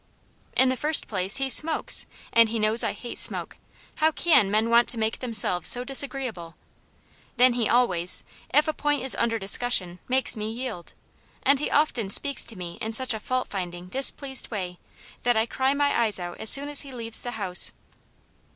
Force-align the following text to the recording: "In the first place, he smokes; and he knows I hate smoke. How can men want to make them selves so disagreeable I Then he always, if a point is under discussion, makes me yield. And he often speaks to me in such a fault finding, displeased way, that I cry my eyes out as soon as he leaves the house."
"In 0.57 0.69
the 0.69 0.75
first 0.77 1.07
place, 1.07 1.37
he 1.37 1.47
smokes; 1.47 2.07
and 2.33 2.49
he 2.49 2.57
knows 2.57 2.83
I 2.83 2.91
hate 2.91 3.19
smoke. 3.19 3.57
How 3.97 4.09
can 4.11 4.49
men 4.49 4.71
want 4.71 4.87
to 4.87 4.97
make 4.97 5.19
them 5.19 5.31
selves 5.31 5.69
so 5.69 5.83
disagreeable 5.83 6.55
I 6.57 6.63
Then 7.37 7.53
he 7.53 7.69
always, 7.69 8.23
if 8.51 8.67
a 8.67 8.73
point 8.73 9.03
is 9.03 9.15
under 9.19 9.37
discussion, 9.37 9.99
makes 10.07 10.35
me 10.35 10.49
yield. 10.51 10.95
And 11.43 11.59
he 11.59 11.69
often 11.69 12.09
speaks 12.09 12.45
to 12.45 12.55
me 12.57 12.79
in 12.81 12.93
such 12.93 13.13
a 13.13 13.19
fault 13.19 13.49
finding, 13.49 13.89
displeased 13.89 14.49
way, 14.49 14.79
that 15.21 15.37
I 15.37 15.45
cry 15.45 15.75
my 15.75 15.95
eyes 15.95 16.19
out 16.19 16.39
as 16.39 16.49
soon 16.49 16.67
as 16.67 16.81
he 16.81 16.91
leaves 16.91 17.21
the 17.21 17.33
house." 17.37 17.71